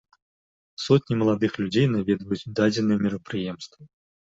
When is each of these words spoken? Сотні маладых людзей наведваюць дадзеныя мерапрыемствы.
Сотні 0.85 1.13
маладых 1.21 1.51
людзей 1.61 1.87
наведваюць 1.95 2.51
дадзеныя 2.63 2.97
мерапрыемствы. 3.05 3.81